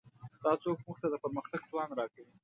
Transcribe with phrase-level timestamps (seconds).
[0.43, 2.35] دا ځواک موږ ته د پرمختګ توان راکوي.